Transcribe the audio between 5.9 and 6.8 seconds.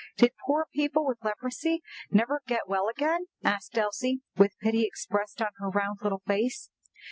little face.